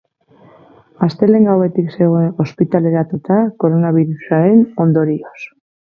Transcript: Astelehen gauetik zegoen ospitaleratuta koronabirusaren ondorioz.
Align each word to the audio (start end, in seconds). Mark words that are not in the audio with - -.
Astelehen 1.07 1.45
gauetik 1.49 1.93
zegoen 1.99 2.41
ospitaleratuta 2.45 3.39
koronabirusaren 3.65 4.69
ondorioz. 4.89 5.37